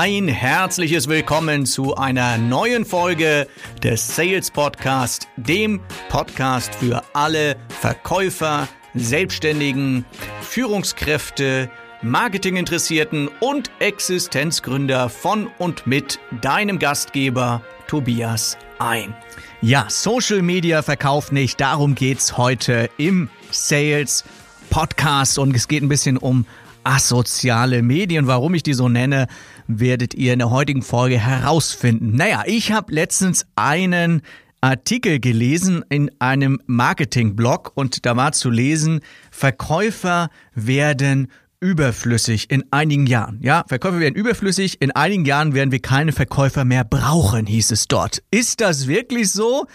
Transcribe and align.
Ein 0.00 0.28
herzliches 0.28 1.08
Willkommen 1.08 1.66
zu 1.66 1.96
einer 1.96 2.38
neuen 2.38 2.84
Folge 2.84 3.48
des 3.82 4.14
Sales 4.14 4.48
Podcast, 4.48 5.26
dem 5.36 5.80
Podcast 6.08 6.72
für 6.76 7.02
alle 7.14 7.56
Verkäufer, 7.80 8.68
Selbstständigen, 8.94 10.04
Führungskräfte, 10.40 11.68
Marketinginteressierten 12.02 13.28
und 13.40 13.72
Existenzgründer 13.80 15.08
von 15.08 15.48
und 15.58 15.88
mit 15.88 16.20
deinem 16.42 16.78
Gastgeber 16.78 17.60
Tobias 17.88 18.56
ein. 18.78 19.16
Ja, 19.62 19.86
Social 19.88 20.42
Media 20.42 20.82
verkauft 20.82 21.32
nicht, 21.32 21.60
darum 21.60 21.96
geht's 21.96 22.36
heute 22.36 22.88
im 22.98 23.30
Sales 23.50 24.22
Podcast 24.70 25.40
und 25.40 25.56
es 25.56 25.66
geht 25.66 25.82
ein 25.82 25.88
bisschen 25.88 26.18
um 26.18 26.46
asoziale 26.84 27.82
Medien. 27.82 28.26
Warum 28.26 28.54
ich 28.54 28.62
die 28.62 28.72
so 28.72 28.88
nenne, 28.88 29.26
werdet 29.68 30.14
ihr 30.14 30.32
in 30.32 30.40
der 30.40 30.50
heutigen 30.50 30.82
Folge 30.82 31.18
herausfinden. 31.18 32.16
Naja, 32.16 32.42
ich 32.46 32.72
habe 32.72 32.92
letztens 32.92 33.46
einen 33.54 34.22
Artikel 34.60 35.20
gelesen 35.20 35.84
in 35.88 36.10
einem 36.18 36.60
Marketing-Blog 36.66 37.72
und 37.74 38.04
da 38.04 38.16
war 38.16 38.32
zu 38.32 38.50
lesen, 38.50 39.00
Verkäufer 39.30 40.30
werden 40.54 41.28
überflüssig 41.60 42.50
in 42.50 42.64
einigen 42.72 43.06
Jahren. 43.06 43.38
Ja, 43.42 43.64
Verkäufer 43.68 44.00
werden 44.00 44.14
überflüssig. 44.14 44.80
In 44.80 44.90
einigen 44.92 45.24
Jahren 45.24 45.54
werden 45.54 45.72
wir 45.72 45.80
keine 45.80 46.12
Verkäufer 46.12 46.64
mehr 46.64 46.84
brauchen, 46.84 47.46
hieß 47.46 47.70
es 47.72 47.88
dort. 47.88 48.22
Ist 48.30 48.60
das 48.60 48.88
wirklich 48.88 49.30
so? 49.30 49.66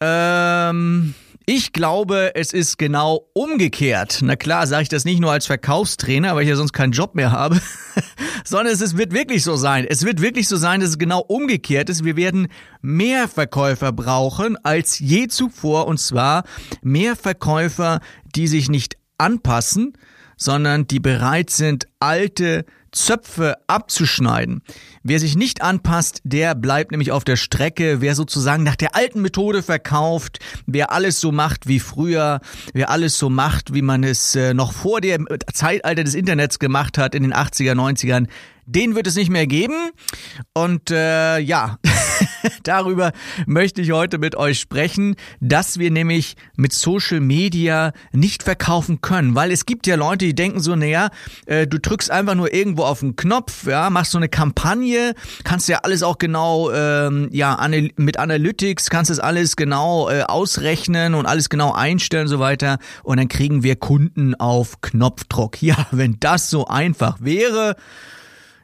Ähm, 0.00 1.14
ich 1.52 1.72
glaube, 1.72 2.30
es 2.36 2.52
ist 2.52 2.78
genau 2.78 3.26
umgekehrt. 3.32 4.20
Na 4.22 4.36
klar, 4.36 4.68
sage 4.68 4.84
ich 4.84 4.88
das 4.88 5.04
nicht 5.04 5.18
nur 5.18 5.32
als 5.32 5.46
Verkaufstrainer, 5.46 6.36
weil 6.36 6.44
ich 6.44 6.48
ja 6.48 6.54
sonst 6.54 6.72
keinen 6.72 6.92
Job 6.92 7.16
mehr 7.16 7.32
habe, 7.32 7.60
sondern 8.44 8.72
es 8.72 8.96
wird 8.96 9.12
wirklich 9.12 9.42
so 9.42 9.56
sein. 9.56 9.84
Es 9.84 10.04
wird 10.04 10.22
wirklich 10.22 10.46
so 10.46 10.54
sein, 10.56 10.78
dass 10.78 10.90
es 10.90 10.98
genau 10.98 11.18
umgekehrt 11.18 11.90
ist. 11.90 12.04
Wir 12.04 12.14
werden 12.14 12.46
mehr 12.82 13.26
Verkäufer 13.26 13.90
brauchen 13.90 14.64
als 14.64 15.00
je 15.00 15.26
zuvor 15.26 15.88
und 15.88 15.98
zwar 15.98 16.44
mehr 16.82 17.16
Verkäufer, 17.16 17.98
die 18.36 18.46
sich 18.46 18.68
nicht 18.68 18.96
anpassen, 19.18 19.94
sondern 20.40 20.86
die 20.88 21.00
bereit 21.00 21.50
sind, 21.50 21.86
alte 22.00 22.64
Zöpfe 22.92 23.56
abzuschneiden. 23.68 24.62
Wer 25.04 25.20
sich 25.20 25.36
nicht 25.36 25.62
anpasst, 25.62 26.20
der 26.24 26.56
bleibt 26.56 26.90
nämlich 26.90 27.12
auf 27.12 27.22
der 27.22 27.36
Strecke. 27.36 28.00
Wer 28.00 28.16
sozusagen 28.16 28.64
nach 28.64 28.74
der 28.74 28.96
alten 28.96 29.22
Methode 29.22 29.62
verkauft, 29.62 30.40
wer 30.66 30.90
alles 30.90 31.20
so 31.20 31.30
macht 31.30 31.68
wie 31.68 31.78
früher, 31.78 32.40
wer 32.72 32.90
alles 32.90 33.18
so 33.18 33.30
macht, 33.30 33.74
wie 33.74 33.82
man 33.82 34.02
es 34.02 34.34
äh, 34.34 34.54
noch 34.54 34.72
vor 34.72 35.00
dem 35.00 35.28
Zeitalter 35.52 36.02
des 36.02 36.14
Internets 36.14 36.58
gemacht 36.58 36.98
hat 36.98 37.14
in 37.14 37.22
den 37.22 37.34
80er, 37.34 37.74
90ern, 37.74 38.26
den 38.70 38.94
wird 38.94 39.06
es 39.06 39.16
nicht 39.16 39.30
mehr 39.30 39.46
geben. 39.46 39.90
Und 40.54 40.90
äh, 40.90 41.38
ja, 41.38 41.78
darüber 42.62 43.12
möchte 43.46 43.82
ich 43.82 43.92
heute 43.92 44.18
mit 44.18 44.36
euch 44.36 44.60
sprechen, 44.60 45.16
dass 45.40 45.78
wir 45.78 45.90
nämlich 45.90 46.36
mit 46.56 46.72
Social 46.72 47.20
Media 47.20 47.92
nicht 48.12 48.42
verkaufen 48.42 49.00
können, 49.00 49.34
weil 49.34 49.50
es 49.50 49.66
gibt 49.66 49.86
ja 49.86 49.96
Leute, 49.96 50.24
die 50.24 50.34
denken 50.34 50.60
so, 50.60 50.76
naja, 50.76 51.10
äh, 51.46 51.66
du 51.66 51.78
drückst 51.78 52.10
einfach 52.10 52.34
nur 52.34 52.52
irgendwo 52.52 52.84
auf 52.84 53.00
den 53.00 53.16
Knopf, 53.16 53.66
ja, 53.66 53.90
machst 53.90 54.12
so 54.12 54.18
eine 54.18 54.28
Kampagne, 54.28 55.14
kannst 55.44 55.68
ja 55.68 55.78
alles 55.78 56.02
auch 56.02 56.18
genau, 56.18 56.70
ähm, 56.70 57.28
ja, 57.32 57.58
mit 57.96 58.18
Analytics 58.18 58.90
kannst 58.90 59.10
das 59.10 59.18
alles 59.18 59.56
genau 59.56 60.08
äh, 60.08 60.22
ausrechnen 60.22 61.14
und 61.14 61.26
alles 61.26 61.48
genau 61.48 61.72
einstellen 61.72 62.24
und 62.24 62.28
so 62.28 62.38
weiter 62.40 62.78
und 63.02 63.18
dann 63.18 63.28
kriegen 63.28 63.62
wir 63.62 63.76
Kunden 63.76 64.34
auf 64.34 64.80
Knopfdruck. 64.80 65.62
Ja, 65.62 65.86
wenn 65.90 66.18
das 66.20 66.50
so 66.50 66.66
einfach 66.66 67.18
wäre, 67.20 67.76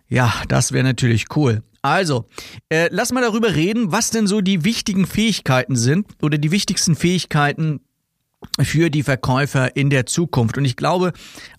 ja, 0.09 0.33
das 0.49 0.73
wäre 0.73 0.85
natürlich 0.85 1.27
cool. 1.37 1.63
Also, 1.83 2.27
äh, 2.69 2.89
lass 2.91 3.13
mal 3.13 3.21
darüber 3.21 3.55
reden, 3.55 3.93
was 3.93 4.11
denn 4.11 4.27
so 4.27 4.41
die 4.41 4.65
wichtigen 4.65 5.07
Fähigkeiten 5.07 5.77
sind 5.77 6.07
oder 6.21 6.37
die 6.37 6.51
wichtigsten 6.51 6.97
Fähigkeiten 6.97 7.81
für 8.61 8.91
die 8.91 9.03
Verkäufer 9.03 9.77
in 9.77 9.91
der 9.91 10.07
Zukunft. 10.07 10.59
Und 10.59 10.65
ich 10.65 10.77
glaube, 10.77 11.13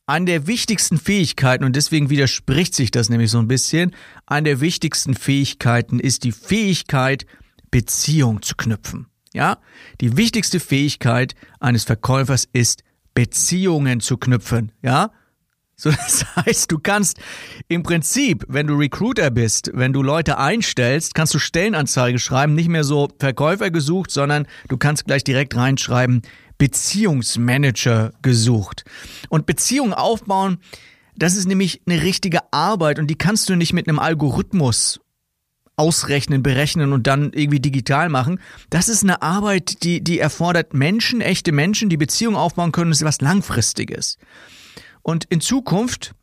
eine 0.05 0.25
der 0.25 0.47
wichtigsten 0.47 0.97
Fähigkeiten, 0.97 1.63
und 1.63 1.75
deswegen 1.75 2.09
widerspricht 2.09 2.75
sich 2.75 2.91
das 2.91 3.09
nämlich 3.09 3.31
so 3.31 3.39
ein 3.39 3.47
bisschen, 3.47 3.95
eine 4.25 4.49
der 4.49 4.61
wichtigsten 4.61 5.13
Fähigkeiten 5.13 5.99
ist 5.99 6.23
die 6.23 6.31
Fähigkeit, 6.31 7.25
Beziehung 7.71 8.41
zu 8.41 8.55
knüpfen. 8.55 9.07
Ja? 9.33 9.57
Die 10.01 10.17
wichtigste 10.17 10.59
Fähigkeit 10.59 11.35
eines 11.59 11.83
Verkäufers 11.83 12.47
ist, 12.51 12.83
Beziehungen 13.13 13.99
zu 13.99 14.17
knüpfen. 14.17 14.71
Ja? 14.81 15.11
So, 15.79 15.91
das 15.91 16.25
heißt, 16.35 16.71
du 16.71 16.79
kannst 16.79 17.19
im 17.67 17.83
Prinzip, 17.83 18.43
wenn 18.47 18.67
du 18.67 18.75
Recruiter 18.75 19.29
bist, 19.29 19.71
wenn 19.73 19.93
du 19.93 20.01
Leute 20.01 20.37
einstellst, 20.37 21.13
kannst 21.13 21.33
du 21.33 21.39
Stellenanzeige 21.39 22.19
schreiben, 22.19 22.55
nicht 22.55 22.69
mehr 22.69 22.83
so 22.83 23.09
Verkäufer 23.19 23.69
gesucht, 23.69 24.11
sondern 24.11 24.47
du 24.67 24.77
kannst 24.77 25.05
gleich 25.05 25.23
direkt 25.23 25.55
reinschreiben, 25.55 26.23
Beziehungsmanager 26.57 28.13
gesucht. 28.23 28.83
Und 29.29 29.45
Beziehungen 29.45 29.93
aufbauen, 29.93 30.57
das 31.15 31.35
ist 31.35 31.47
nämlich 31.47 31.81
eine 31.87 32.01
richtige 32.01 32.51
Arbeit 32.51 32.99
und 32.99 33.07
die 33.07 33.17
kannst 33.17 33.49
du 33.49 33.55
nicht 33.55 33.73
mit 33.73 33.87
einem 33.87 33.99
Algorithmus 33.99 34.99
ausrechnen, 35.75 36.41
berechnen 36.41 36.91
und 36.91 37.05
dann 37.05 37.31
irgendwie 37.33 37.59
digital 37.59 38.09
machen. 38.09 38.39
Das 38.71 38.89
ist 38.89 39.03
eine 39.03 39.21
Arbeit, 39.21 39.83
die, 39.83 40.03
die 40.03 40.17
erfordert 40.17 40.73
Menschen, 40.73 41.21
echte 41.21 41.51
Menschen, 41.51 41.89
die 41.89 41.97
Beziehungen 41.97 42.35
aufbauen 42.35 42.71
können, 42.71 42.89
das 42.89 43.01
ist 43.01 43.05
was 43.05 43.21
Langfristiges. 43.21 44.17
Und 45.07 45.23
in 45.29 45.39
Zukunft 45.39 46.15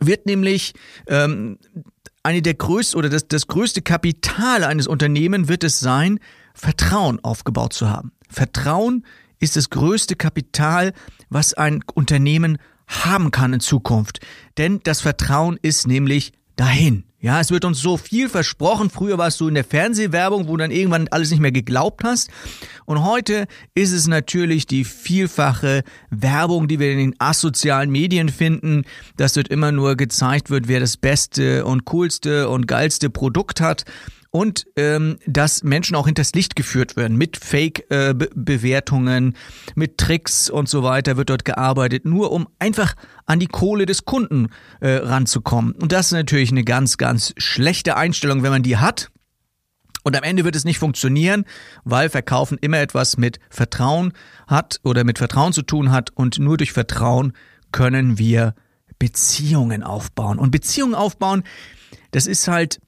wird 0.00 0.26
nämlich 0.26 0.74
ähm, 1.06 1.60
eine 2.24 2.42
der 2.42 2.54
größten 2.54 2.98
oder 2.98 3.08
das, 3.08 3.28
das 3.28 3.46
größte 3.46 3.80
Kapital 3.80 4.64
eines 4.64 4.88
Unternehmens 4.88 5.46
wird 5.46 5.62
es 5.62 5.78
sein, 5.78 6.18
Vertrauen 6.52 7.22
aufgebaut 7.22 7.74
zu 7.74 7.88
haben. 7.88 8.10
Vertrauen 8.28 9.06
ist 9.38 9.54
das 9.54 9.70
größte 9.70 10.16
Kapital, 10.16 10.94
was 11.30 11.54
ein 11.54 11.78
Unternehmen 11.94 12.58
haben 12.88 13.30
kann 13.30 13.52
in 13.52 13.60
Zukunft. 13.60 14.18
Denn 14.58 14.80
das 14.82 15.00
Vertrauen 15.00 15.56
ist 15.62 15.86
nämlich 15.86 16.32
dahin. 16.56 17.04
Ja, 17.22 17.38
es 17.38 17.52
wird 17.52 17.64
uns 17.64 17.78
so 17.80 17.96
viel 17.96 18.28
versprochen. 18.28 18.90
Früher 18.90 19.16
warst 19.16 19.40
du 19.40 19.46
in 19.46 19.54
der 19.54 19.62
Fernsehwerbung, 19.62 20.48
wo 20.48 20.56
du 20.56 20.56
dann 20.56 20.72
irgendwann 20.72 21.06
alles 21.12 21.30
nicht 21.30 21.38
mehr 21.38 21.52
geglaubt 21.52 22.02
hast. 22.02 22.30
Und 22.84 23.04
heute 23.04 23.46
ist 23.76 23.92
es 23.92 24.08
natürlich 24.08 24.66
die 24.66 24.82
vielfache 24.82 25.84
Werbung, 26.10 26.66
die 26.66 26.80
wir 26.80 26.90
in 26.90 26.98
den 26.98 27.14
asozialen 27.20 27.90
Medien 27.90 28.28
finden, 28.28 28.82
dass 29.16 29.34
dort 29.34 29.46
immer 29.46 29.70
nur 29.70 29.94
gezeigt 29.94 30.50
wird, 30.50 30.66
wer 30.66 30.80
das 30.80 30.96
beste 30.96 31.64
und 31.64 31.84
coolste 31.84 32.48
und 32.48 32.66
geilste 32.66 33.08
Produkt 33.08 33.60
hat 33.60 33.84
und 34.32 34.66
ähm, 34.76 35.18
dass 35.26 35.62
Menschen 35.62 35.94
auch 35.94 36.06
hinters 36.06 36.32
Licht 36.32 36.56
geführt 36.56 36.96
werden 36.96 37.18
mit 37.18 37.36
Fake-Bewertungen, 37.36 39.34
äh, 39.34 39.72
mit 39.74 39.98
Tricks 39.98 40.48
und 40.48 40.70
so 40.70 40.82
weiter 40.82 41.18
wird 41.18 41.28
dort 41.28 41.44
gearbeitet, 41.44 42.06
nur 42.06 42.32
um 42.32 42.48
einfach 42.58 42.94
an 43.26 43.40
die 43.40 43.46
Kohle 43.46 43.84
des 43.84 44.06
Kunden 44.06 44.48
äh, 44.80 44.94
ranzukommen. 44.94 45.72
Und 45.72 45.92
das 45.92 46.06
ist 46.06 46.12
natürlich 46.12 46.50
eine 46.50 46.64
ganz, 46.64 46.96
ganz 46.96 47.34
schlechte 47.36 47.96
Einstellung, 47.98 48.42
wenn 48.42 48.50
man 48.50 48.62
die 48.62 48.78
hat. 48.78 49.10
Und 50.02 50.16
am 50.16 50.22
Ende 50.24 50.44
wird 50.44 50.56
es 50.56 50.64
nicht 50.64 50.78
funktionieren, 50.78 51.44
weil 51.84 52.08
Verkaufen 52.08 52.56
immer 52.58 52.78
etwas 52.78 53.18
mit 53.18 53.38
Vertrauen 53.50 54.14
hat 54.46 54.80
oder 54.82 55.04
mit 55.04 55.18
Vertrauen 55.18 55.52
zu 55.52 55.60
tun 55.60 55.92
hat 55.92 56.08
und 56.14 56.38
nur 56.38 56.56
durch 56.56 56.72
Vertrauen 56.72 57.34
können 57.70 58.18
wir 58.18 58.54
Beziehungen 58.98 59.82
aufbauen. 59.82 60.38
Und 60.38 60.52
Beziehungen 60.52 60.94
aufbauen, 60.94 61.42
das 62.12 62.26
ist 62.26 62.48
halt 62.48 62.80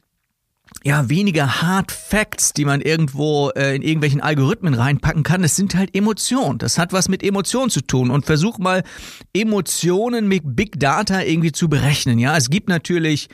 ja, 0.83 1.09
weniger 1.09 1.63
Hard 1.63 1.93
Facts, 1.93 2.53
die 2.53 2.65
man 2.65 2.83
irgendwo 2.83 3.51
äh, 3.51 3.75
in 3.75 3.83
irgendwelchen 3.83 4.21
Algorithmen 4.21 4.75
reinpacken 4.75 5.23
kann. 5.23 5.43
Es 5.43 5.57
sind 5.57 5.75
halt 5.75 5.95
Emotionen. 5.97 6.59
Das 6.59 6.79
hat 6.79 6.93
was 6.93 7.09
mit 7.09 7.23
Emotionen 7.23 7.71
zu 7.71 7.81
tun. 7.81 8.11
Und 8.11 8.27
versuch 8.27 8.59
mal, 8.59 8.83
Emotionen 9.33 10.29
mit 10.29 10.43
Big 10.45 10.79
Data 10.79 11.23
irgendwie 11.23 11.53
zu 11.53 11.69
berechnen. 11.69 12.19
Ja, 12.19 12.37
es 12.37 12.51
gibt 12.51 12.69
natürlich, 12.69 13.29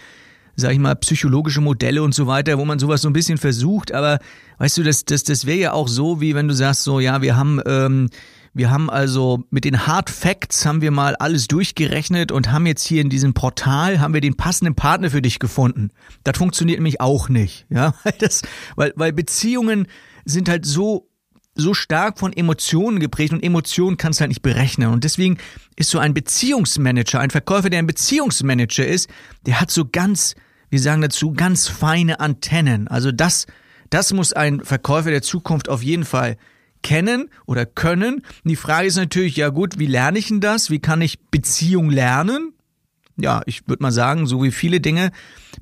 sag 0.55 0.73
ich 0.73 0.79
mal, 0.79 0.95
psychologische 0.95 1.61
Modelle 1.61 2.05
und 2.05 2.15
so 2.15 2.29
weiter, 2.29 2.57
wo 2.57 2.65
man 2.65 2.79
sowas 2.79 3.03
so 3.03 3.09
ein 3.09 3.15
bisschen 3.15 3.39
versucht. 3.39 3.93
Aber 3.93 4.21
weißt 4.59 4.79
du, 4.79 4.83
das, 4.85 5.05
das, 5.05 5.25
das 5.25 5.45
wäre 5.45 5.59
ja 5.59 5.73
auch 5.73 5.89
so, 5.89 6.21
wie 6.21 6.37
wenn 6.37 6.47
du 6.47 6.55
sagst, 6.55 6.85
so, 6.85 7.01
ja, 7.01 7.21
wir 7.21 7.37
haben, 7.37 7.61
ähm, 7.67 8.11
wir 8.53 8.71
haben 8.71 8.91
also 8.91 9.45
mit 9.51 9.65
den 9.65 9.87
Hard 9.87 10.11
Facts 10.11 10.67
haben 10.67 10.81
wir 10.81 10.91
mal 10.91 11.15
alles 11.17 11.47
durchgerechnet 11.47 12.33
und 12.33 12.51
haben 12.51 12.67
jetzt 12.67 12.85
hier 12.85 13.01
in 13.01 13.09
diesem 13.11 13.33
Portal 13.33 14.01
haben 14.01 14.13
wir 14.13 14.21
den 14.21 14.37
passenden 14.37 14.75
Partner 14.75 15.11
für 15.11 15.23
dich 15.23 15.39
gefunden. 15.39 15.91
Das 16.25 16.37
funktioniert 16.37 16.79
nämlich 16.79 17.01
auch 17.01 17.29
nicht, 17.29 17.67
ja, 17.71 17.95
weil 18.03 18.15
das, 18.19 18.43
weil, 18.77 18.93
weil 18.97 19.13
Beziehungen 19.13 19.87
sind 20.25 20.49
halt 20.49 20.67
so 20.67 21.07
so 21.57 21.75
stark 21.75 22.19
von 22.19 22.33
Emotionen 22.33 23.01
geprägt 23.01 23.33
und 23.33 23.43
Emotionen 23.43 23.97
kannst 23.97 24.21
du 24.21 24.23
halt 24.23 24.31
nicht 24.31 24.43
berechnen. 24.43 24.91
Und 24.91 25.05
deswegen 25.05 25.39
ist 25.77 25.91
so 25.91 25.99
ein 25.99 26.15
Beziehungsmanager, 26.15 27.21
ein 27.21 27.31
Verkäufer, 27.31 27.69
der 27.69 27.81
ein 27.81 27.89
Beziehungsmanager 27.89 28.87
ist, 28.87 29.11
der 29.47 29.61
hat 29.61 29.71
so 29.71 29.85
ganz, 29.85 30.37
wir 30.71 30.81
sagen 30.81 31.03
dazu, 31.03 31.33
ganz 31.33 31.69
feine 31.69 32.21
Antennen. 32.21 32.89
Also 32.89 33.11
das, 33.11 33.47
das 33.91 34.13
muss 34.13 34.33
ein 34.33 34.65
Verkäufer 34.65 35.11
der 35.11 35.23
Zukunft 35.23 35.69
auf 35.69 35.83
jeden 35.83 36.05
Fall 36.05 36.37
kennen 36.83 37.31
oder 37.47 37.67
können. 37.67 38.23
Die 38.45 38.57
Frage 38.57 38.89
ist 38.89 38.97
natürlich, 38.97 39.37
ja 39.37 39.49
gut, 39.49 39.79
wie 39.79 39.87
lerne 39.87 40.19
ich 40.19 40.29
denn 40.29 40.41
das? 40.41 40.71
Wie 40.71 40.81
kann 40.81 41.01
ich 41.03 41.21
Beziehung 41.31 41.91
lernen? 41.91 42.55
ja, 43.23 43.43
ich 43.47 43.69
würde 43.69 43.83
mal 43.83 43.93
sagen, 43.93 44.27
so 44.27 44.43
wie 44.43 44.51
viele 44.51 44.81
Dinge, 44.81 45.11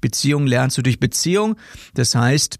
Beziehungen 0.01 0.47
lernst 0.47 0.79
du 0.79 0.83
durch 0.83 1.01
Beziehung. 1.01 1.57
Das 1.95 2.15
heißt, 2.15 2.59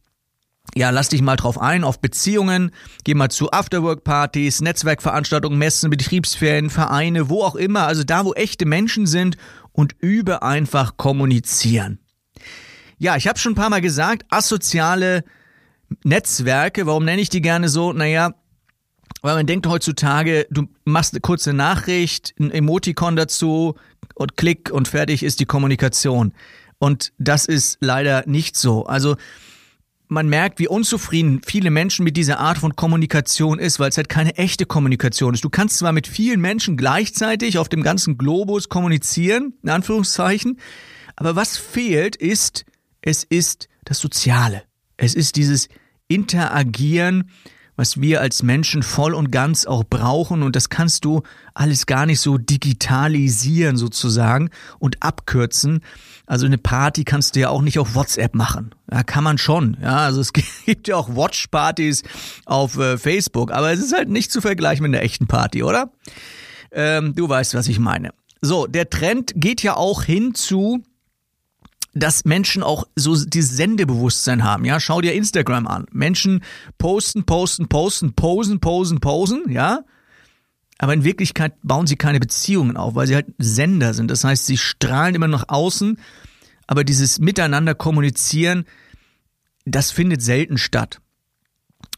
ja, 0.75 0.91
lass 0.91 1.09
dich 1.09 1.23
mal 1.23 1.37
drauf 1.37 1.59
ein, 1.61 1.83
auf 1.83 2.01
Beziehungen, 2.01 2.73
geh 3.05 3.15
mal 3.15 3.31
zu 3.31 3.51
Afterwork-Partys, 3.51 4.61
Netzwerkveranstaltungen, 4.61 5.59
Messen, 5.59 5.91
Betriebsferien, 5.91 6.71
Vereine, 6.71 7.29
wo 7.29 7.43
auch 7.43 7.55
immer, 7.55 7.87
also 7.87 8.05
da, 8.05 8.25
wo 8.25 8.35
echte 8.35 8.67
Menschen 8.67 9.07
sind 9.07 9.37
und 9.73 9.95
übe 10.01 10.43
einfach 10.43 10.97
kommunizieren. 10.97 12.01
Ja, 12.99 13.17
ich 13.17 13.29
habe 13.29 13.39
schon 13.39 13.53
ein 13.53 13.57
paar 13.57 13.71
Mal 13.71 13.81
gesagt, 13.81 14.27
asoziale 14.29 15.25
Netzwerke, 16.05 16.87
warum 16.87 17.05
nenne 17.05 17.23
ich 17.23 17.31
die 17.31 17.41
gerne 17.41 17.69
so? 17.69 17.93
Naja, 17.93 18.35
weil 19.23 19.35
man 19.35 19.47
denkt 19.47 19.67
heutzutage, 19.67 20.47
du 20.51 20.69
machst 20.85 21.15
eine 21.15 21.21
kurze 21.21 21.53
Nachricht, 21.53 22.35
ein 22.39 22.51
Emoticon 22.51 23.17
dazu 23.17 23.75
und 24.15 24.37
klick 24.37 24.71
und 24.71 24.89
fertig 24.89 25.23
ist 25.23 25.41
die 25.41 25.47
Kommunikation. 25.47 26.33
Und 26.79 27.13
das 27.19 27.47
ist 27.47 27.79
leider 27.81 28.25
nicht 28.27 28.57
so. 28.57 28.87
Also 28.87 29.17
man 30.09 30.29
merkt, 30.29 30.59
wie 30.59 30.69
unzufrieden 30.69 31.43
viele 31.45 31.71
Menschen 31.71 32.05
mit 32.05 32.17
dieser 32.17 32.39
Art 32.39 32.59
von 32.59 32.77
Kommunikation 32.77 33.59
ist, 33.59 33.79
weil 33.79 33.91
es 33.91 33.97
halt 33.97 34.09
keine 34.09 34.37
echte 34.37 34.65
Kommunikation 34.65 35.35
ist. 35.35 35.45
Du 35.45 35.51
kannst 35.51 35.79
zwar 35.79 35.93
mit 35.93 36.07
vielen 36.07 36.41
Menschen 36.41 36.77
gleichzeitig 36.77 37.59
auf 37.59 37.69
dem 37.69 37.83
ganzen 37.83 38.17
Globus 38.17 38.69
kommunizieren, 38.69 39.55
in 39.63 39.69
Anführungszeichen, 39.71 40.59
aber 41.17 41.37
was 41.37 41.59
fehlt 41.59 42.17
ist, 42.17 42.65
es 43.03 43.25
ist 43.25 43.69
das 43.85 43.99
Soziale. 43.99 44.63
Es 44.97 45.15
ist 45.15 45.37
dieses 45.37 45.69
Interagieren, 46.09 47.31
was 47.79 48.01
wir 48.01 48.21
als 48.21 48.43
Menschen 48.43 48.83
voll 48.83 49.15
und 49.15 49.31
ganz 49.31 49.65
auch 49.65 49.85
brauchen 49.85 50.43
und 50.43 50.57
das 50.57 50.69
kannst 50.69 51.05
du 51.05 51.23
alles 51.55 51.87
gar 51.87 52.07
nicht 52.07 52.19
so 52.19 52.37
digitalisieren 52.37 53.77
sozusagen 53.77 54.51
und 54.81 55.01
abkürzen. 55.01 55.83
Also 56.27 56.45
eine 56.45 56.59
Party 56.59 57.05
kannst 57.05 57.37
du 57.37 57.41
ja 57.41 57.51
auch 57.51 57.63
nicht 57.63 57.79
auf 57.79 57.95
WhatsApp 57.95 58.35
machen. 58.35 58.75
Ja, 58.91 59.05
kann 59.05 59.23
man 59.23 59.39
schon. 59.39 59.77
Ja, 59.81 59.99
also 59.99 60.21
es 60.21 60.33
gibt 60.67 60.89
ja 60.89 60.97
auch 60.97 61.15
Watchpartys 61.15 62.03
auf 62.47 62.77
äh, 62.79 62.99
Facebook, 62.99 63.53
aber 63.53 63.71
es 63.71 63.79
ist 63.79 63.95
halt 63.95 64.09
nicht 64.09 64.33
zu 64.33 64.41
vergleichen 64.41 64.83
mit 64.83 64.93
einer 64.93 65.05
echten 65.05 65.29
Party, 65.29 65.63
oder? 65.63 65.93
Ähm, 66.73 67.15
du 67.15 67.29
weißt, 67.29 67.55
was 67.55 67.69
ich 67.69 67.79
meine. 67.79 68.11
So, 68.41 68.67
der 68.67 68.91
Trend 68.91 69.35
geht 69.37 69.63
ja 69.63 69.77
auch 69.77 70.03
hin 70.03 70.35
zu 70.35 70.83
dass 71.95 72.25
Menschen 72.25 72.63
auch 72.63 72.85
so 72.97 73.17
dieses 73.25 73.57
Sendebewusstsein 73.57 74.45
haben. 74.45 74.65
Ja, 74.65 74.81
schau 74.81 75.01
dir 75.01 75.15
Instagram 75.15 75.67
an. 75.67 75.87
Menschen 75.93 76.43
posten, 76.79 77.25
posten, 77.25 77.69
posten, 77.69 78.15
posen, 78.15 78.61
posen, 78.61 79.01
posen, 79.01 79.45
ja. 79.51 79.85
Aber 80.79 80.95
in 80.95 81.03
Wirklichkeit 81.03 81.55
bauen 81.63 81.89
sie 81.89 81.97
keine 81.97 82.21
Beziehungen 82.21 82.77
auf, 82.77 82.95
weil 82.95 83.09
sie 83.09 83.17
halt 83.17 83.27
Sender 83.39 83.95
sind. 83.95 84.11
Das 84.11 84.23
heißt, 84.23 84.47
sie 84.47 84.57
strahlen 84.57 85.17
immer 85.17 85.27
nach 85.27 85.47
außen, 85.49 85.99
aber 86.69 86.85
dieses 86.85 87.19
Miteinander 87.19 87.75
kommunizieren, 87.75 88.65
das 89.65 89.91
findet 89.91 90.23
selten 90.23 90.57
statt. 90.57 91.01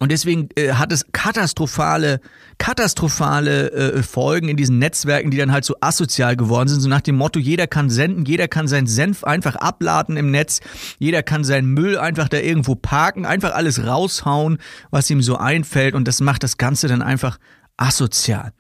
Und 0.03 0.11
deswegen 0.11 0.49
äh, 0.57 0.73
hat 0.73 0.93
es 0.93 1.13
katastrophale, 1.13 2.21
katastrophale 2.57 3.71
äh, 3.71 4.03
Folgen 4.03 4.49
in 4.49 4.57
diesen 4.57 4.79
Netzwerken, 4.79 5.31
die 5.31 5.37
dann 5.37 5.53
halt 5.53 5.67
so 5.67 5.77
asozial 5.81 6.37
geworden 6.37 6.71
sind. 6.71 6.81
So 6.81 6.89
nach 6.89 7.03
dem 7.03 7.17
Motto, 7.17 7.39
jeder 7.39 7.67
kann 7.67 7.91
senden, 7.91 8.25
jeder 8.25 8.49
kann 8.49 8.67
seinen 8.67 8.87
Senf 8.87 9.25
einfach 9.25 9.57
abladen 9.57 10.17
im 10.17 10.31
Netz, 10.31 10.61
jeder 10.99 11.23
kann 11.23 11.45
seinen 11.45 11.75
Müll 11.75 11.99
einfach 11.99 12.31
da 12.31 12.39
irgendwo 12.39 12.75
parken, 12.75 13.27
einfach 13.27 13.53
alles 13.53 13.85
raushauen, 13.85 14.57
was 14.91 15.11
ihm 15.11 15.21
so 15.21 15.37
einfällt. 15.37 15.95
Und 15.95 16.09
das 16.09 16.23
macht 16.23 16.45
das 16.45 16.57
Ganze 16.57 16.89
dann 16.89 17.03
einfach 17.03 17.39
asozial. 17.77 18.55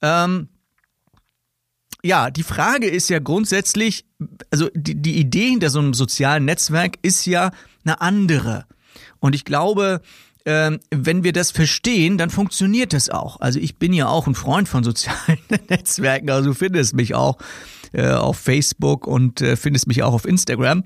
Ähm, 0.00 0.48
ja, 2.02 2.30
die 2.30 2.42
Frage 2.42 2.88
ist 2.88 3.10
ja 3.10 3.18
grundsätzlich, 3.18 4.06
also 4.50 4.70
die, 4.74 4.94
die 4.94 5.18
Idee 5.18 5.50
hinter 5.50 5.68
so 5.68 5.78
einem 5.78 5.92
sozialen 5.92 6.46
Netzwerk 6.46 6.96
ist 7.02 7.26
ja 7.26 7.50
eine 7.84 8.00
andere. 8.00 8.64
Und 9.20 9.34
ich 9.34 9.44
glaube, 9.44 10.00
ähm, 10.46 10.80
wenn 10.90 11.24
wir 11.24 11.32
das 11.32 11.50
verstehen, 11.50 12.18
dann 12.18 12.30
funktioniert 12.30 12.92
das 12.92 13.08
auch. 13.08 13.40
Also 13.40 13.58
ich 13.58 13.78
bin 13.78 13.92
ja 13.92 14.08
auch 14.08 14.26
ein 14.26 14.34
Freund 14.34 14.68
von 14.68 14.84
sozialen 14.84 15.38
Netzwerken, 15.68 16.30
also 16.30 16.50
du 16.50 16.54
findest 16.54 16.94
mich 16.94 17.14
auch 17.14 17.38
äh, 17.92 18.10
auf 18.10 18.38
Facebook 18.38 19.06
und 19.06 19.40
äh, 19.40 19.56
findest 19.56 19.86
mich 19.86 20.02
auch 20.02 20.12
auf 20.12 20.26
Instagram. 20.26 20.84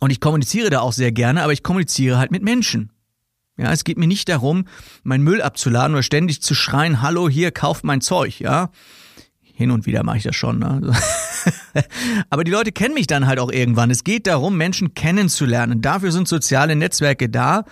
Und 0.00 0.10
ich 0.10 0.20
kommuniziere 0.20 0.70
da 0.70 0.80
auch 0.80 0.92
sehr 0.92 1.12
gerne, 1.12 1.42
aber 1.42 1.52
ich 1.52 1.62
kommuniziere 1.62 2.18
halt 2.18 2.30
mit 2.30 2.42
Menschen. 2.42 2.92
Ja, 3.56 3.72
es 3.72 3.82
geht 3.82 3.98
mir 3.98 4.06
nicht 4.06 4.28
darum, 4.28 4.66
meinen 5.02 5.24
Müll 5.24 5.42
abzuladen 5.42 5.94
oder 5.94 6.04
ständig 6.04 6.42
zu 6.42 6.54
schreien, 6.54 7.02
hallo, 7.02 7.28
hier, 7.28 7.50
kauft 7.50 7.82
mein 7.82 8.00
Zeug, 8.00 8.38
ja. 8.38 8.70
Hin 9.58 9.72
und 9.72 9.86
wieder 9.86 10.04
mache 10.04 10.18
ich 10.18 10.22
das 10.22 10.36
schon. 10.36 10.60
Ne? 10.60 10.80
Aber 12.30 12.44
die 12.44 12.52
Leute 12.52 12.70
kennen 12.70 12.94
mich 12.94 13.08
dann 13.08 13.26
halt 13.26 13.40
auch 13.40 13.50
irgendwann. 13.50 13.90
Es 13.90 14.04
geht 14.04 14.28
darum, 14.28 14.56
Menschen 14.56 14.94
kennenzulernen. 14.94 15.82
Dafür 15.82 16.12
sind 16.12 16.28
soziale 16.28 16.76
Netzwerke 16.76 17.28
da, 17.28 17.64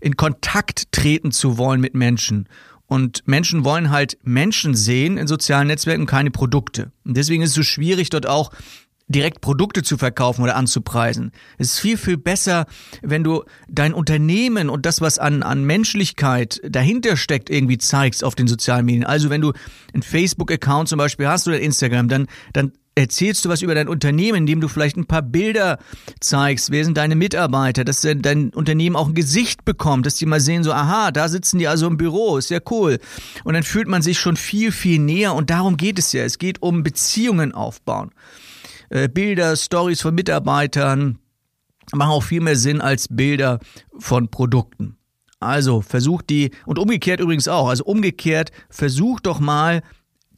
in 0.00 0.18
Kontakt 0.18 0.92
treten 0.92 1.32
zu 1.32 1.56
wollen 1.56 1.80
mit 1.80 1.94
Menschen. 1.94 2.46
Und 2.84 3.26
Menschen 3.26 3.64
wollen 3.64 3.88
halt 3.88 4.18
Menschen 4.22 4.74
sehen 4.74 5.16
in 5.16 5.26
sozialen 5.26 5.68
Netzwerken, 5.68 6.04
keine 6.04 6.30
Produkte. 6.30 6.92
Und 7.06 7.16
deswegen 7.16 7.42
ist 7.42 7.50
es 7.50 7.56
so 7.56 7.62
schwierig, 7.62 8.10
dort 8.10 8.26
auch 8.26 8.50
direkt 9.10 9.40
Produkte 9.40 9.82
zu 9.82 9.98
verkaufen 9.98 10.42
oder 10.42 10.56
anzupreisen. 10.56 11.32
Es 11.58 11.74
ist 11.74 11.80
viel, 11.80 11.96
viel 11.96 12.16
besser, 12.16 12.66
wenn 13.02 13.24
du 13.24 13.44
dein 13.68 13.92
Unternehmen 13.92 14.70
und 14.70 14.86
das, 14.86 15.00
was 15.00 15.18
an, 15.18 15.42
an 15.42 15.64
Menschlichkeit 15.64 16.60
dahinter 16.66 17.16
steckt, 17.16 17.50
irgendwie 17.50 17.78
zeigst 17.78 18.22
auf 18.22 18.36
den 18.36 18.46
sozialen 18.46 18.86
Medien. 18.86 19.04
Also 19.04 19.28
wenn 19.28 19.40
du 19.40 19.52
einen 19.92 20.02
Facebook-Account 20.02 20.88
zum 20.88 20.98
Beispiel 20.98 21.26
hast 21.26 21.48
oder 21.48 21.60
Instagram, 21.60 22.08
dann, 22.08 22.28
dann 22.52 22.72
erzählst 22.94 23.44
du 23.44 23.48
was 23.48 23.62
über 23.62 23.74
dein 23.74 23.88
Unternehmen, 23.88 24.38
indem 24.38 24.60
du 24.60 24.68
vielleicht 24.68 24.96
ein 24.96 25.06
paar 25.06 25.22
Bilder 25.22 25.78
zeigst, 26.20 26.70
wer 26.70 26.84
sind 26.84 26.96
deine 26.96 27.16
Mitarbeiter, 27.16 27.84
dass 27.84 28.02
dein 28.02 28.50
Unternehmen 28.50 28.94
auch 28.96 29.08
ein 29.08 29.14
Gesicht 29.14 29.64
bekommt, 29.64 30.06
dass 30.06 30.16
die 30.16 30.26
mal 30.26 30.40
sehen, 30.40 30.62
so, 30.62 30.72
aha, 30.72 31.10
da 31.10 31.28
sitzen 31.28 31.58
die 31.58 31.68
also 31.68 31.86
im 31.86 31.96
Büro, 31.96 32.36
ist 32.36 32.50
ja 32.50 32.58
cool. 32.70 32.98
Und 33.42 33.54
dann 33.54 33.62
fühlt 33.62 33.88
man 33.88 34.02
sich 34.02 34.18
schon 34.20 34.36
viel, 34.36 34.70
viel 34.70 35.00
näher 35.00 35.34
und 35.34 35.50
darum 35.50 35.76
geht 35.76 35.98
es 35.98 36.12
ja. 36.12 36.22
Es 36.22 36.38
geht 36.38 36.62
um 36.62 36.82
Beziehungen 36.82 37.52
aufbauen. 37.52 38.10
Äh, 38.90 39.08
Bilder, 39.08 39.56
Stories 39.56 40.02
von 40.02 40.14
Mitarbeitern 40.14 41.18
machen 41.92 42.10
auch 42.10 42.22
viel 42.22 42.40
mehr 42.40 42.56
Sinn 42.56 42.80
als 42.80 43.08
Bilder 43.08 43.60
von 43.98 44.30
Produkten. 44.30 44.96
Also 45.38 45.80
versucht 45.80 46.28
die, 46.28 46.50
und 46.66 46.78
umgekehrt 46.78 47.20
übrigens 47.20 47.48
auch, 47.48 47.68
also 47.68 47.84
umgekehrt, 47.84 48.50
versucht 48.68 49.26
doch 49.26 49.40
mal 49.40 49.82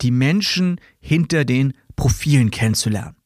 die 0.01 0.13
Menschen 0.13 0.81
hinter 1.01 1.45
den 1.45 1.73
Profilen 1.97 2.51
kennenzulernen. 2.51 3.17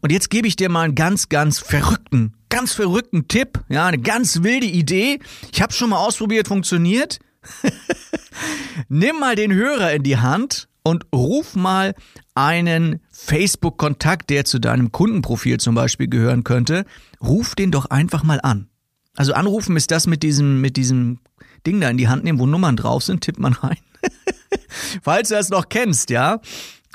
Und 0.00 0.12
jetzt 0.12 0.30
gebe 0.30 0.46
ich 0.46 0.56
dir 0.56 0.68
mal 0.68 0.82
einen 0.82 0.94
ganz, 0.94 1.28
ganz 1.28 1.58
verrückten, 1.58 2.34
ganz 2.48 2.74
verrückten 2.74 3.28
Tipp, 3.28 3.64
ja, 3.68 3.86
eine 3.86 3.98
ganz 3.98 4.42
wilde 4.42 4.66
Idee. 4.66 5.18
Ich 5.52 5.62
habe 5.62 5.72
schon 5.72 5.90
mal 5.90 5.98
ausprobiert, 5.98 6.48
funktioniert. 6.48 7.18
Nimm 8.88 9.18
mal 9.18 9.36
den 9.36 9.52
Hörer 9.52 9.92
in 9.92 10.02
die 10.02 10.18
Hand 10.18 10.68
und 10.84 11.06
ruf 11.12 11.56
mal 11.56 11.94
einen 12.34 13.00
Facebook-Kontakt, 13.10 14.30
der 14.30 14.44
zu 14.44 14.60
deinem 14.60 14.92
Kundenprofil 14.92 15.58
zum 15.58 15.74
Beispiel 15.74 16.08
gehören 16.08 16.44
könnte, 16.44 16.84
ruf 17.20 17.54
den 17.54 17.70
doch 17.70 17.86
einfach 17.86 18.22
mal 18.22 18.40
an. 18.40 18.68
Also 19.16 19.32
anrufen 19.32 19.76
ist 19.76 19.90
das 19.90 20.06
mit 20.06 20.22
diesem, 20.22 20.60
mit 20.60 20.76
diesem 20.76 21.20
Ding 21.66 21.80
da 21.80 21.88
in 21.88 21.96
die 21.96 22.08
Hand 22.08 22.24
nehmen, 22.24 22.38
wo 22.38 22.46
Nummern 22.46 22.76
drauf 22.76 23.02
sind, 23.02 23.22
tippt 23.22 23.38
man 23.38 23.54
rein. 23.54 23.78
Falls 25.02 25.30
du 25.30 25.34
das 25.34 25.48
noch 25.48 25.68
kennst, 25.68 26.10
ja. 26.10 26.40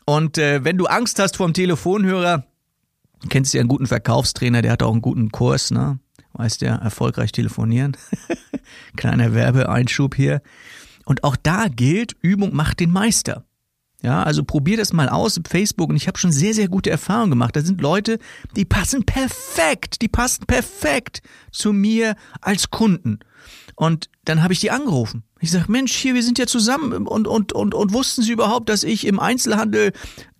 Und 0.05 0.37
äh, 0.37 0.63
wenn 0.63 0.77
du 0.77 0.85
Angst 0.85 1.19
hast 1.19 1.37
vor 1.37 1.51
Telefonhörer, 1.51 2.45
kennst 3.29 3.53
du 3.53 3.57
ja 3.57 3.61
einen 3.61 3.69
guten 3.69 3.87
Verkaufstrainer, 3.87 4.61
der 4.61 4.73
hat 4.73 4.83
auch 4.83 4.91
einen 4.91 5.01
guten 5.01 5.31
Kurs, 5.31 5.71
ne? 5.71 5.99
Weißt 6.33 6.61
ja, 6.61 6.75
erfolgreich 6.75 7.31
telefonieren. 7.31 7.97
Kleiner 8.95 9.33
Werbeeinschub 9.33 10.15
hier. 10.15 10.41
Und 11.05 11.23
auch 11.23 11.35
da 11.35 11.67
gilt, 11.67 12.15
Übung 12.21 12.55
macht 12.55 12.79
den 12.79 12.91
Meister. 12.91 13.45
Ja, 14.01 14.23
also 14.23 14.43
probier 14.43 14.77
das 14.77 14.93
mal 14.93 15.09
aus 15.09 15.39
Facebook 15.49 15.89
und 15.89 15.97
ich 15.97 16.07
habe 16.07 16.17
schon 16.17 16.31
sehr, 16.31 16.53
sehr 16.53 16.69
gute 16.69 16.89
Erfahrungen 16.89 17.31
gemacht. 17.31 17.55
Da 17.55 17.61
sind 17.61 17.81
Leute, 17.81 18.17
die 18.55 18.63
passen 18.63 19.03
perfekt, 19.03 20.01
die 20.01 20.07
passen 20.07 20.45
perfekt 20.45 21.21
zu 21.51 21.73
mir 21.73 22.15
als 22.39 22.69
Kunden. 22.69 23.19
Und 23.75 24.09
dann 24.23 24.41
habe 24.41 24.53
ich 24.53 24.61
die 24.61 24.71
angerufen. 24.71 25.23
Ich 25.41 25.51
sage, 25.51 25.71
Mensch, 25.71 25.93
hier, 25.93 26.13
wir 26.13 26.23
sind 26.23 26.39
ja 26.39 26.47
zusammen 26.47 27.07
und, 27.07 27.27
und, 27.27 27.51
und, 27.51 27.73
und 27.73 27.93
wussten 27.93 28.21
Sie 28.21 28.31
überhaupt, 28.31 28.69
dass 28.69 28.83
ich 28.83 29.05
im 29.05 29.19
Einzelhandel 29.19 29.91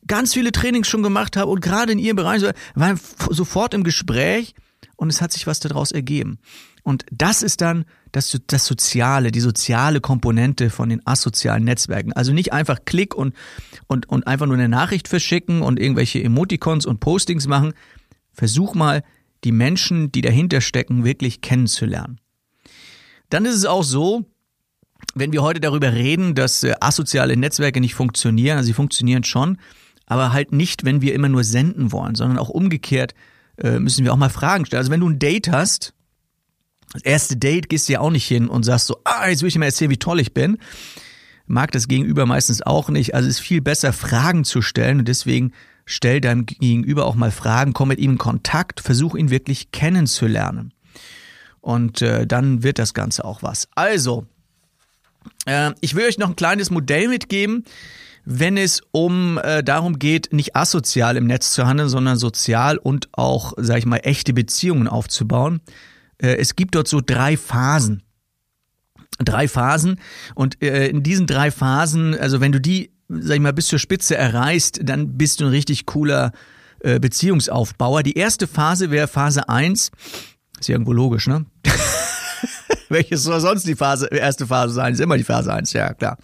ganz 0.07 0.33
viele 0.33 0.51
Trainings 0.51 0.87
schon 0.87 1.03
gemacht 1.03 1.35
habe 1.35 1.51
und 1.51 1.61
gerade 1.61 1.91
in 1.91 1.99
Ihrem 1.99 2.15
Bereich 2.15 2.43
war 2.75 2.95
sofort 3.29 3.73
im 3.73 3.83
Gespräch 3.83 4.55
und 4.99 5.09
es 5.09 5.21
hat 5.21 5.31
sich 5.31 5.47
was 5.47 5.61
daraus 5.61 5.93
ergeben. 5.93 6.39
Und 6.83 7.05
das 7.09 7.41
ist 7.41 7.61
dann 7.61 7.85
das, 8.11 8.37
das 8.47 8.65
Soziale, 8.65 9.31
die 9.31 9.39
soziale 9.39 10.01
Komponente 10.01 10.69
von 10.69 10.89
den 10.89 11.05
asozialen 11.07 11.63
Netzwerken. 11.63 12.11
Also 12.13 12.33
nicht 12.33 12.51
einfach 12.51 12.79
Klick 12.83 13.15
und, 13.15 13.33
und, 13.87 14.09
und 14.09 14.27
einfach 14.27 14.45
nur 14.45 14.55
eine 14.55 14.67
Nachricht 14.67 15.07
verschicken 15.07 15.61
und 15.61 15.79
irgendwelche 15.79 16.21
Emoticons 16.21 16.85
und 16.85 16.99
Postings 16.99 17.47
machen. 17.47 17.73
Versuch 18.33 18.75
mal, 18.75 19.03
die 19.45 19.53
Menschen, 19.53 20.11
die 20.11 20.21
dahinter 20.21 20.59
stecken, 20.59 21.05
wirklich 21.05 21.39
kennenzulernen. 21.39 22.19
Dann 23.29 23.45
ist 23.45 23.55
es 23.55 23.65
auch 23.65 23.83
so, 23.83 24.25
wenn 25.15 25.31
wir 25.31 25.43
heute 25.43 25.61
darüber 25.61 25.93
reden, 25.93 26.35
dass 26.35 26.61
äh, 26.63 26.73
asoziale 26.81 27.37
Netzwerke 27.37 27.79
nicht 27.79 27.95
funktionieren, 27.95 28.57
also 28.57 28.67
sie 28.67 28.73
funktionieren 28.73 29.23
schon, 29.23 29.59
aber 30.07 30.33
halt 30.33 30.51
nicht, 30.51 30.83
wenn 30.83 31.01
wir 31.01 31.13
immer 31.13 31.29
nur 31.29 31.45
senden 31.45 31.93
wollen, 31.93 32.15
sondern 32.15 32.37
auch 32.37 32.49
umgekehrt 32.49 33.13
äh, 33.61 33.79
müssen 33.79 34.03
wir 34.03 34.13
auch 34.13 34.17
mal 34.17 34.29
Fragen 34.29 34.65
stellen. 34.65 34.79
Also 34.79 34.91
wenn 34.91 34.99
du 34.99 35.09
ein 35.09 35.19
Date 35.19 35.51
hast, 35.51 35.93
das 36.93 37.03
erste 37.03 37.37
Date 37.37 37.69
gehst 37.69 37.87
du 37.87 37.93
ja 37.93 37.99
auch 37.99 38.09
nicht 38.09 38.27
hin 38.27 38.47
und 38.47 38.63
sagst 38.63 38.87
so, 38.87 38.99
ah, 39.03 39.27
jetzt 39.29 39.41
will 39.41 39.47
ich 39.47 39.53
dir 39.53 39.59
mal 39.59 39.65
erzählen, 39.65 39.91
wie 39.91 39.97
toll 39.97 40.19
ich 40.19 40.33
bin. 40.33 40.57
Mag 41.45 41.71
das 41.71 41.87
Gegenüber 41.87 42.25
meistens 42.25 42.61
auch 42.61 42.89
nicht. 42.89 43.15
Also 43.15 43.27
es 43.27 43.35
ist 43.35 43.41
viel 43.41 43.61
besser, 43.61 43.93
Fragen 43.93 44.43
zu 44.43 44.61
stellen 44.61 44.99
und 44.99 45.07
deswegen 45.07 45.51
stell 45.85 46.21
deinem 46.21 46.45
Gegenüber 46.45 47.05
auch 47.05 47.15
mal 47.15 47.31
Fragen, 47.31 47.73
komm 47.73 47.89
mit 47.89 47.99
ihm 47.99 48.11
in 48.11 48.17
Kontakt, 48.17 48.79
versuch 48.79 49.15
ihn 49.15 49.29
wirklich 49.29 49.71
kennenzulernen. 49.71 50.73
Und 51.61 52.01
äh, 52.01 52.25
dann 52.25 52.63
wird 52.63 52.79
das 52.79 52.93
Ganze 52.93 53.25
auch 53.25 53.43
was. 53.43 53.67
Also, 53.75 54.25
äh, 55.45 55.71
ich 55.81 55.95
will 55.95 56.05
euch 56.05 56.17
noch 56.17 56.29
ein 56.29 56.35
kleines 56.35 56.69
Modell 56.69 57.07
mitgeben, 57.07 57.65
wenn 58.31 58.57
es 58.57 58.83
um 58.91 59.39
äh, 59.39 59.63
darum 59.63 59.97
geht, 59.97 60.31
nicht 60.31 60.55
asozial 60.55 61.17
im 61.17 61.25
Netz 61.25 61.51
zu 61.51 61.65
handeln, 61.65 61.89
sondern 61.89 62.15
sozial 62.15 62.77
und 62.77 63.09
auch, 63.11 63.53
sag 63.57 63.79
ich 63.79 63.87
mal, 63.87 64.01
echte 64.03 64.33
Beziehungen 64.33 64.87
aufzubauen. 64.87 65.61
Äh, 66.19 66.35
es 66.35 66.55
gibt 66.55 66.75
dort 66.75 66.87
so 66.87 67.01
drei 67.03 67.37
Phasen. 67.37 68.03
Drei 69.17 69.47
Phasen. 69.47 69.99
Und 70.35 70.61
äh, 70.61 70.89
in 70.89 71.01
diesen 71.01 71.25
drei 71.25 71.49
Phasen, 71.49 72.15
also 72.15 72.39
wenn 72.39 72.51
du 72.51 72.61
die, 72.61 72.91
sag 73.07 73.33
ich 73.33 73.41
mal, 73.41 73.51
bis 73.51 73.65
zur 73.65 73.79
Spitze 73.79 74.15
erreichst, 74.15 74.79
dann 74.83 75.17
bist 75.17 75.39
du 75.39 75.45
ein 75.45 75.49
richtig 75.49 75.87
cooler 75.87 76.31
äh, 76.81 76.99
Beziehungsaufbauer. 76.99 78.03
Die 78.03 78.13
erste 78.13 78.45
Phase 78.45 78.91
wäre 78.91 79.07
Phase 79.07 79.49
eins. 79.49 79.89
Ist 80.59 80.69
ja 80.69 80.75
irgendwo 80.75 80.93
logisch, 80.93 81.25
ne? 81.25 81.47
Welches 82.89 83.23
soll 83.23 83.39
sonst 83.39 83.65
die 83.65 83.75
Phase, 83.75 84.05
erste 84.05 84.45
Phase 84.45 84.75
sein? 84.75 84.93
Ist 84.93 84.99
immer 84.99 85.17
die 85.17 85.23
Phase 85.23 85.51
eins, 85.51 85.73
ja 85.73 85.95
klar. 85.95 86.19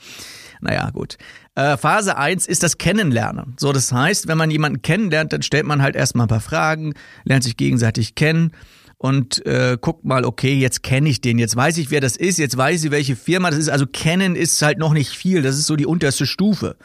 Naja, 0.61 0.89
gut. 0.91 1.17
Äh, 1.55 1.77
Phase 1.77 2.17
eins 2.17 2.45
ist 2.45 2.63
das 2.63 2.77
Kennenlernen. 2.77 3.55
So, 3.57 3.71
das 3.71 3.91
heißt, 3.91 4.27
wenn 4.27 4.37
man 4.37 4.51
jemanden 4.51 4.81
kennenlernt, 4.81 5.31
dann 5.31 5.41
stellt 5.41 5.65
man 5.65 5.81
halt 5.81 5.95
erstmal 5.95 6.25
ein 6.25 6.29
paar 6.29 6.41
Fragen, 6.41 6.93
lernt 7.23 7.45
sich 7.45 7.55
gegenseitig 7.55 8.15
kennen 8.15 8.51
und 8.97 9.45
äh, 9.45 9.77
guckt 9.79 10.03
mal, 10.03 10.25
okay, 10.25 10.53
jetzt 10.53 10.83
kenne 10.83 11.07
ich 11.07 11.21
den, 11.21 11.39
jetzt 11.39 11.55
weiß 11.55 11.77
ich, 11.77 11.91
wer 11.91 12.01
das 12.01 12.17
ist, 12.17 12.39
jetzt 12.39 12.57
weiß 12.57 12.83
ich, 12.83 12.91
welche 12.91 13.15
Firma 13.15 13.49
das 13.49 13.59
ist. 13.59 13.69
Also 13.69 13.85
kennen 13.87 14.35
ist 14.35 14.61
halt 14.61 14.77
noch 14.79 14.93
nicht 14.93 15.11
viel, 15.11 15.41
das 15.41 15.57
ist 15.57 15.67
so 15.67 15.77
die 15.77 15.85
unterste 15.85 16.25
Stufe. 16.25 16.75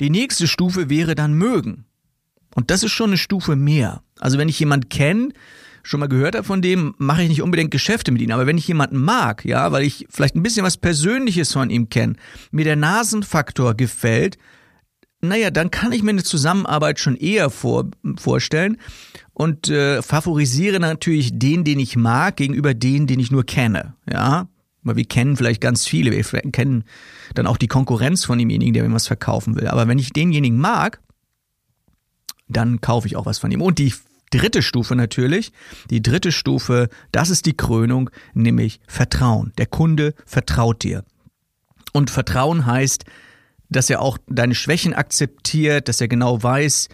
Die 0.00 0.10
nächste 0.10 0.48
Stufe 0.48 0.90
wäre 0.90 1.14
dann 1.14 1.34
mögen. 1.34 1.84
Und 2.56 2.72
das 2.72 2.82
ist 2.82 2.92
schon 2.92 3.10
eine 3.10 3.18
Stufe 3.18 3.54
mehr. 3.54 4.02
Also 4.18 4.38
wenn 4.38 4.48
ich 4.48 4.58
jemanden 4.58 4.88
kenne, 4.88 5.28
schon 5.82 6.00
mal 6.00 6.08
gehört 6.08 6.34
habe 6.34 6.44
von 6.44 6.62
dem, 6.62 6.94
mache 6.98 7.22
ich 7.22 7.28
nicht 7.28 7.42
unbedingt 7.42 7.70
Geschäfte 7.70 8.12
mit 8.12 8.22
ihm. 8.22 8.30
Aber 8.30 8.46
wenn 8.46 8.58
ich 8.58 8.68
jemanden 8.68 8.98
mag, 8.98 9.44
ja, 9.44 9.72
weil 9.72 9.84
ich 9.84 10.06
vielleicht 10.10 10.36
ein 10.36 10.42
bisschen 10.42 10.64
was 10.64 10.76
Persönliches 10.76 11.52
von 11.52 11.70
ihm 11.70 11.88
kenne, 11.88 12.16
mir 12.50 12.64
der 12.64 12.76
Nasenfaktor 12.76 13.74
gefällt, 13.74 14.38
naja, 15.22 15.50
dann 15.50 15.70
kann 15.70 15.92
ich 15.92 16.02
mir 16.02 16.10
eine 16.10 16.22
Zusammenarbeit 16.22 16.98
schon 16.98 17.16
eher 17.16 17.50
vor, 17.50 17.90
vorstellen 18.18 18.78
und 19.34 19.68
äh, 19.68 20.02
favorisiere 20.02 20.80
natürlich 20.80 21.38
den, 21.38 21.64
den 21.64 21.78
ich 21.78 21.96
mag, 21.96 22.36
gegenüber 22.36 22.74
den, 22.74 23.06
den 23.06 23.20
ich 23.20 23.30
nur 23.30 23.44
kenne. 23.44 23.94
Ja, 24.10 24.48
weil 24.82 24.96
wir 24.96 25.04
kennen 25.04 25.36
vielleicht 25.36 25.60
ganz 25.60 25.86
viele, 25.86 26.10
wir 26.10 26.24
kennen 26.52 26.84
dann 27.34 27.46
auch 27.46 27.58
die 27.58 27.68
Konkurrenz 27.68 28.24
von 28.24 28.38
demjenigen, 28.38 28.72
der 28.72 28.88
mir 28.88 28.94
was 28.94 29.06
verkaufen 29.06 29.56
will. 29.56 29.68
Aber 29.68 29.88
wenn 29.88 29.98
ich 29.98 30.12
denjenigen 30.12 30.58
mag, 30.58 31.00
dann 32.48 32.80
kaufe 32.80 33.06
ich 33.06 33.16
auch 33.16 33.26
was 33.26 33.38
von 33.38 33.50
ihm. 33.50 33.60
Und 33.60 33.78
die 33.78 33.92
dritte 34.30 34.62
Stufe 34.62 34.96
natürlich, 34.96 35.52
die 35.90 36.02
dritte 36.02 36.32
Stufe, 36.32 36.88
das 37.12 37.30
ist 37.30 37.46
die 37.46 37.56
Krönung, 37.56 38.10
nämlich 38.34 38.80
Vertrauen. 38.86 39.52
Der 39.58 39.66
Kunde 39.66 40.14
vertraut 40.24 40.82
dir. 40.82 41.04
Und 41.92 42.10
Vertrauen 42.10 42.66
heißt, 42.66 43.04
dass 43.68 43.90
er 43.90 44.02
auch 44.02 44.18
deine 44.28 44.54
Schwächen 44.54 44.94
akzeptiert, 44.94 45.88
dass 45.88 46.00
er 46.00 46.08
genau 46.08 46.42
weiß, 46.42 46.88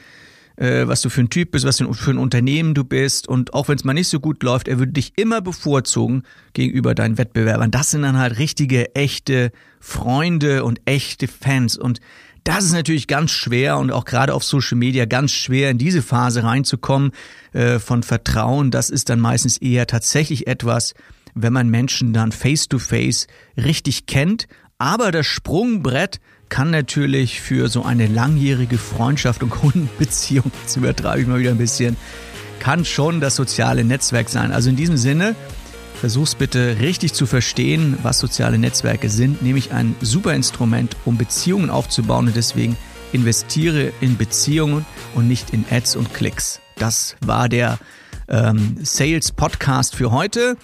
äh, 0.56 0.86
was 0.86 1.02
du 1.02 1.08
für 1.08 1.22
ein 1.22 1.30
Typ 1.30 1.52
bist, 1.52 1.64
was 1.64 1.78
für 1.78 2.10
ein 2.10 2.18
Unternehmen 2.18 2.74
du 2.74 2.84
bist. 2.84 3.28
Und 3.28 3.54
auch 3.54 3.68
wenn 3.68 3.76
es 3.76 3.84
mal 3.84 3.94
nicht 3.94 4.08
so 4.08 4.20
gut 4.20 4.42
läuft, 4.42 4.68
er 4.68 4.78
würde 4.78 4.92
dich 4.92 5.12
immer 5.16 5.40
bevorzugen 5.40 6.22
gegenüber 6.52 6.94
deinen 6.94 7.18
Wettbewerbern. 7.18 7.70
Das 7.70 7.90
sind 7.90 8.02
dann 8.02 8.18
halt 8.18 8.38
richtige, 8.38 8.94
echte 8.94 9.52
Freunde 9.80 10.64
und 10.64 10.80
echte 10.84 11.28
Fans. 11.28 11.76
Und 11.76 12.00
das 12.46 12.64
ist 12.64 12.72
natürlich 12.72 13.08
ganz 13.08 13.32
schwer 13.32 13.76
und 13.76 13.90
auch 13.90 14.04
gerade 14.04 14.32
auf 14.32 14.44
Social 14.44 14.78
Media 14.78 15.04
ganz 15.04 15.32
schwer, 15.32 15.68
in 15.70 15.78
diese 15.78 16.00
Phase 16.00 16.44
reinzukommen 16.44 17.10
äh, 17.52 17.80
von 17.80 18.04
Vertrauen. 18.04 18.70
Das 18.70 18.88
ist 18.88 19.08
dann 19.08 19.18
meistens 19.18 19.58
eher 19.58 19.88
tatsächlich 19.88 20.46
etwas, 20.46 20.94
wenn 21.34 21.52
man 21.52 21.68
Menschen 21.68 22.12
dann 22.12 22.30
face-to-face 22.30 23.26
-face 23.26 23.64
richtig 23.64 24.06
kennt. 24.06 24.46
Aber 24.78 25.10
das 25.10 25.26
Sprungbrett 25.26 26.20
kann 26.48 26.70
natürlich 26.70 27.40
für 27.40 27.68
so 27.68 27.82
eine 27.82 28.06
langjährige 28.06 28.78
Freundschaft 28.78 29.42
und 29.42 29.50
Kundenbeziehung, 29.62 30.52
jetzt 30.62 30.76
übertreibe 30.76 31.22
ich 31.22 31.26
mal 31.26 31.40
wieder 31.40 31.50
ein 31.50 31.58
bisschen, 31.58 31.96
kann 32.60 32.84
schon 32.84 33.20
das 33.20 33.34
soziale 33.34 33.82
Netzwerk 33.82 34.28
sein. 34.28 34.52
Also 34.52 34.70
in 34.70 34.76
diesem 34.76 34.96
Sinne, 34.96 35.34
versuch's 35.96 36.34
bitte 36.34 36.78
richtig 36.80 37.12
zu 37.12 37.26
verstehen, 37.26 37.98
was 38.02 38.18
soziale 38.18 38.58
Netzwerke 38.58 39.08
sind, 39.08 39.42
nämlich 39.42 39.72
ein 39.72 39.94
super 40.00 40.34
Instrument, 40.34 40.96
um 41.04 41.16
Beziehungen 41.16 41.70
aufzubauen 41.70 42.26
und 42.28 42.36
deswegen 42.36 42.76
investiere 43.12 43.92
in 44.00 44.16
Beziehungen 44.16 44.84
und 45.14 45.28
nicht 45.28 45.50
in 45.50 45.64
Ads 45.70 45.96
und 45.96 46.14
Klicks. 46.14 46.60
Das 46.76 47.16
war 47.24 47.48
der 47.48 47.78
ähm, 48.28 48.76
Sales 48.82 49.32
Podcast 49.32 49.96
für 49.96 50.12
heute. 50.12 50.56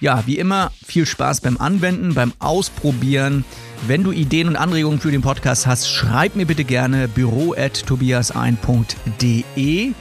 Ja, 0.00 0.24
wie 0.26 0.38
immer, 0.38 0.70
viel 0.84 1.06
Spaß 1.06 1.40
beim 1.40 1.56
Anwenden, 1.56 2.12
beim 2.14 2.34
Ausprobieren. 2.38 3.44
Wenn 3.86 4.04
du 4.04 4.12
Ideen 4.12 4.48
und 4.48 4.56
Anregungen 4.56 5.00
für 5.00 5.10
den 5.10 5.22
Podcast 5.22 5.66
hast, 5.66 5.88
schreib 5.88 6.36
mir 6.36 6.46
bitte 6.46 6.64
gerne 6.64 7.08
büro@tobiasein.de. 7.08 9.92